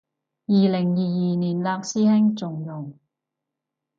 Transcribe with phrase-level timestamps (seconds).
[0.47, 2.97] 二零二二年嘞師兄，仲用